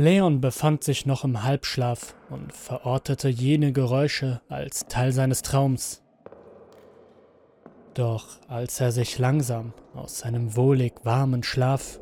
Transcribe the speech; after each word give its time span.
Leon 0.00 0.40
befand 0.40 0.82
sich 0.82 1.04
noch 1.04 1.24
im 1.24 1.42
Halbschlaf 1.42 2.14
und 2.30 2.54
verortete 2.54 3.28
jene 3.28 3.70
Geräusche 3.74 4.40
als 4.48 4.86
Teil 4.86 5.12
seines 5.12 5.42
Traums. 5.42 6.02
Doch 7.92 8.38
als 8.48 8.80
er 8.80 8.92
sich 8.92 9.18
langsam 9.18 9.74
aus 9.94 10.20
seinem 10.20 10.56
wohlig 10.56 10.94
warmen 11.02 11.42
Schlaf 11.42 12.00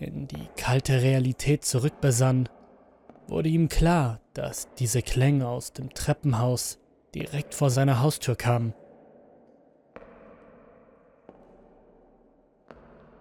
in 0.00 0.26
die 0.26 0.48
kalte 0.56 1.00
Realität 1.00 1.64
zurückbesann, 1.64 2.48
wurde 3.28 3.50
ihm 3.50 3.68
klar, 3.68 4.18
dass 4.34 4.66
diese 4.74 5.00
Klänge 5.00 5.46
aus 5.46 5.72
dem 5.72 5.94
Treppenhaus 5.94 6.80
direkt 7.14 7.54
vor 7.54 7.70
seiner 7.70 8.02
Haustür 8.02 8.34
kamen. 8.34 8.74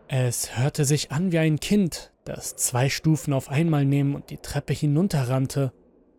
Es 0.07 0.57
hörte 0.57 0.85
sich 0.85 1.11
an 1.11 1.31
wie 1.31 1.37
ein 1.37 1.59
Kind, 1.59 2.10
das 2.25 2.55
zwei 2.55 2.89
Stufen 2.89 3.33
auf 3.33 3.49
einmal 3.49 3.85
nehmen 3.85 4.15
und 4.15 4.29
die 4.29 4.37
Treppe 4.37 4.73
hinunterrannte 4.73 5.73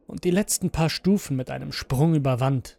und 0.06 0.24
die 0.24 0.30
letzten 0.30 0.70
paar 0.70 0.90
Stufen 0.90 1.36
mit 1.36 1.50
einem 1.50 1.72
Sprung 1.72 2.14
überwand. 2.14 2.78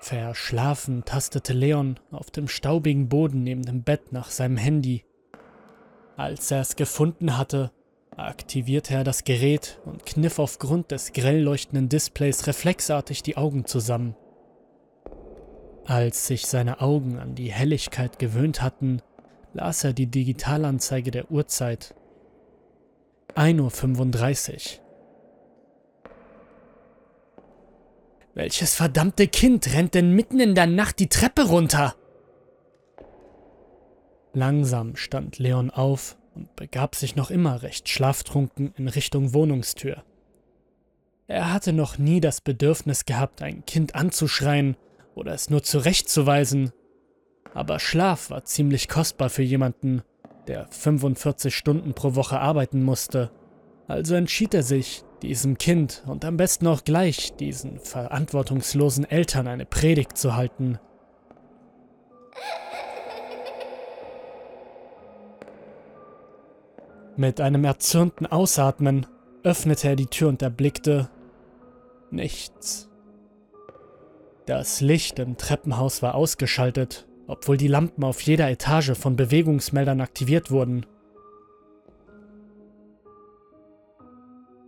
Verschlafen 0.00 1.04
tastete 1.04 1.52
Leon 1.52 2.00
auf 2.10 2.30
dem 2.30 2.48
staubigen 2.48 3.08
Boden 3.08 3.42
neben 3.42 3.62
dem 3.62 3.82
Bett 3.82 4.12
nach 4.12 4.30
seinem 4.30 4.56
Handy. 4.56 5.04
Als 6.16 6.50
er 6.50 6.60
es 6.62 6.74
gefunden 6.74 7.36
hatte, 7.38 7.70
aktivierte 8.16 8.94
er 8.94 9.04
das 9.04 9.24
Gerät 9.24 9.80
und 9.84 10.04
kniff 10.04 10.38
aufgrund 10.38 10.90
des 10.90 11.12
grell 11.12 11.40
leuchtenden 11.42 11.88
Displays 11.88 12.46
reflexartig 12.46 13.22
die 13.22 13.36
Augen 13.36 13.66
zusammen. 13.66 14.16
Als 15.86 16.26
sich 16.26 16.46
seine 16.46 16.80
Augen 16.80 17.18
an 17.18 17.34
die 17.34 17.52
Helligkeit 17.52 18.18
gewöhnt 18.18 18.62
hatten, 18.62 19.02
las 19.52 19.84
er 19.84 19.92
die 19.92 20.06
Digitalanzeige 20.06 21.10
der 21.10 21.30
Uhrzeit. 21.30 21.94
1.35 23.34 24.78
Uhr. 24.78 24.84
Welches 28.34 28.74
verdammte 28.74 29.28
Kind 29.28 29.74
rennt 29.74 29.94
denn 29.94 30.14
mitten 30.14 30.40
in 30.40 30.54
der 30.54 30.66
Nacht 30.66 30.98
die 30.98 31.08
Treppe 31.08 31.48
runter? 31.48 31.94
Langsam 34.32 34.94
stand 34.94 35.38
Leon 35.38 35.70
auf 35.70 36.16
und 36.34 36.54
begab 36.54 36.94
sich 36.94 37.16
noch 37.16 37.30
immer 37.30 37.62
recht 37.62 37.88
schlaftrunken 37.88 38.72
in 38.76 38.86
Richtung 38.88 39.34
Wohnungstür. 39.34 40.04
Er 41.26 41.52
hatte 41.52 41.72
noch 41.72 41.98
nie 41.98 42.20
das 42.20 42.40
Bedürfnis 42.40 43.04
gehabt, 43.04 43.42
ein 43.42 43.64
Kind 43.64 43.94
anzuschreien 43.94 44.76
oder 45.14 45.32
es 45.32 45.50
nur 45.50 45.62
zurechtzuweisen, 45.62 46.72
aber 47.54 47.78
Schlaf 47.78 48.30
war 48.30 48.44
ziemlich 48.44 48.88
kostbar 48.88 49.30
für 49.30 49.42
jemanden, 49.42 50.02
der 50.46 50.66
45 50.70 51.54
Stunden 51.54 51.94
pro 51.94 52.14
Woche 52.14 52.40
arbeiten 52.40 52.82
musste. 52.82 53.30
Also 53.88 54.14
entschied 54.14 54.54
er 54.54 54.62
sich, 54.62 55.04
diesem 55.22 55.58
Kind 55.58 56.02
und 56.06 56.24
am 56.24 56.36
besten 56.36 56.66
auch 56.66 56.84
gleich 56.84 57.34
diesen 57.34 57.78
verantwortungslosen 57.78 59.04
Eltern 59.04 59.46
eine 59.46 59.66
Predigt 59.66 60.16
zu 60.16 60.34
halten. 60.34 60.78
Mit 67.16 67.40
einem 67.40 67.64
erzürnten 67.64 68.26
Ausatmen 68.26 69.06
öffnete 69.42 69.88
er 69.88 69.96
die 69.96 70.06
Tür 70.06 70.28
und 70.28 70.40
erblickte 70.40 71.10
nichts. 72.10 72.88
Das 74.46 74.80
Licht 74.80 75.18
im 75.18 75.36
Treppenhaus 75.36 76.02
war 76.02 76.14
ausgeschaltet, 76.14 77.06
obwohl 77.30 77.56
die 77.56 77.68
Lampen 77.68 78.02
auf 78.02 78.20
jeder 78.22 78.50
Etage 78.50 78.96
von 78.96 79.14
Bewegungsmeldern 79.14 80.00
aktiviert 80.00 80.50
wurden. 80.50 80.84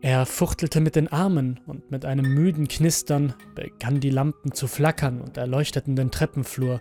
Er 0.01 0.27
fuchtelte 0.27 0.81
mit 0.81 0.97
den 0.97 1.09
Armen 1.09 1.61
und 1.67 1.91
mit 1.91 2.05
einem 2.05 2.33
müden 2.35 2.69
Knistern 2.69 3.35
begannen 3.55 4.01
die 4.01 4.11
Lampen 4.11 4.53
zu 4.53 4.69
flackern 4.69 5.21
und 5.21 5.37
erleuchteten 5.37 5.97
den 5.97 6.11
Treppenflur. 6.11 6.81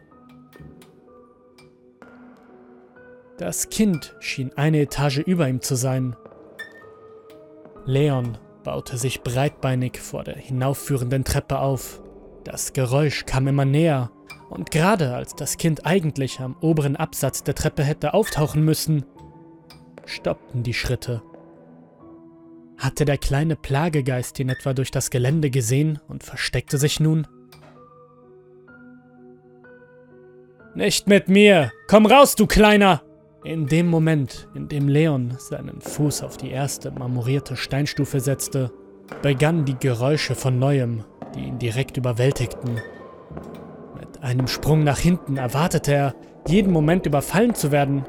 Das 3.38 3.70
Kind 3.70 4.16
schien 4.20 4.52
eine 4.56 4.82
Etage 4.82 5.20
über 5.20 5.50
ihm 5.50 5.62
zu 5.62 5.76
sein. 5.76 6.16
Leon 7.86 8.38
baute 8.64 8.98
sich 8.98 9.22
breitbeinig 9.24 10.00
vor 10.00 10.24
der 10.24 10.36
hinaufführenden 10.36 11.24
Treppe 11.24 11.58
auf. 11.58 12.04
Das 12.44 12.74
Geräusch 12.74 13.26
kam 13.26 13.48
immer 13.48 13.66
näher, 13.66 14.12
und 14.52 14.70
gerade 14.70 15.16
als 15.16 15.34
das 15.34 15.58
Kind 15.58 15.86
eigentlich 15.86 16.42
am 16.42 16.58
oberen 16.60 16.98
Absatz 16.98 17.42
der 17.44 17.56
Treppe 17.56 17.84
hätte 17.84 18.14
auftauchen 18.14 18.64
müssen, 18.64 19.06
stoppten 20.06 20.62
die 20.62 20.74
Schritte. 20.74 21.24
Hatte 22.78 23.06
der 23.06 23.18
kleine 23.18 23.56
Plagegeist 23.56 24.40
ihn 24.40 24.50
etwa 24.50 24.74
durch 24.74 24.92
das 24.92 25.10
Gelände 25.10 25.50
gesehen 25.50 26.00
und 26.10 26.24
versteckte 26.24 26.78
sich 26.78 27.00
nun? 27.00 27.28
Nicht 30.76 31.08
mit 31.08 31.30
mir! 31.30 31.72
Komm 31.88 32.06
raus, 32.06 32.36
du 32.36 32.46
Kleiner! 32.46 33.04
In 33.46 33.68
dem 33.68 33.88
Moment, 33.88 34.50
in 34.54 34.68
dem 34.68 34.88
Leon 34.88 35.36
seinen 35.40 35.80
Fuß 35.80 36.24
auf 36.24 36.38
die 36.38 36.52
erste 36.52 36.92
marmorierte 36.92 37.56
Steinstufe 37.56 38.20
setzte, 38.20 38.72
begannen 39.22 39.64
die 39.66 39.78
Geräusche 39.80 40.36
von 40.36 40.60
neuem, 40.60 41.06
die 41.36 41.46
ihn 41.46 41.58
direkt 41.58 41.98
überwältigten. 41.98 42.82
Einem 44.22 44.48
Sprung 44.48 44.84
nach 44.84 45.00
hinten 45.00 45.38
erwartete 45.38 45.94
er, 45.94 46.16
jeden 46.48 46.72
Moment 46.72 47.08
überfallen 47.08 47.56
zu 47.56 47.72
werden, 47.72 48.06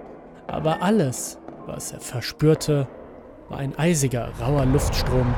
aber 0.46 0.82
alles, 0.82 1.38
was 1.66 1.92
er 1.92 2.00
verspürte, 2.00 2.86
war 3.48 3.58
ein 3.58 3.78
eisiger, 3.78 4.30
rauer 4.38 4.66
Luftstrom, 4.66 5.34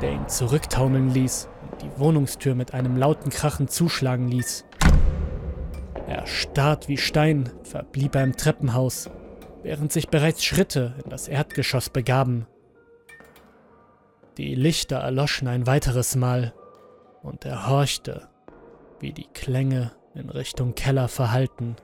der 0.00 0.12
ihn 0.12 0.28
zurücktaumeln 0.28 1.10
ließ 1.14 1.48
und 1.70 1.82
die 1.82 2.00
Wohnungstür 2.00 2.56
mit 2.56 2.74
einem 2.74 2.96
lauten 2.96 3.30
Krachen 3.30 3.68
zuschlagen 3.68 4.26
ließ. 4.26 4.64
Erstarrt 6.08 6.88
wie 6.88 6.96
Stein 6.96 7.50
verblieb 7.62 8.16
er 8.16 8.24
im 8.24 8.36
Treppenhaus, 8.36 9.08
während 9.62 9.92
sich 9.92 10.08
bereits 10.08 10.44
Schritte 10.44 10.94
in 11.04 11.10
das 11.10 11.28
Erdgeschoss 11.28 11.90
begaben. 11.90 12.46
Die 14.36 14.56
Lichter 14.56 14.96
erloschen 14.96 15.46
ein 15.46 15.68
weiteres 15.68 16.16
Mal 16.16 16.54
und 17.22 17.44
er 17.44 17.68
horchte, 17.68 18.28
wie 18.98 19.12
die 19.12 19.28
Klänge 19.32 19.92
in 20.14 20.30
Richtung 20.30 20.74
Keller 20.74 21.08
verhallten. 21.08 21.76